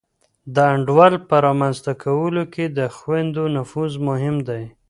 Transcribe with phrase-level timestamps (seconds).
[0.53, 4.63] د انډول په رامنځته کولو کي د خویندو نفوذ مهم دی.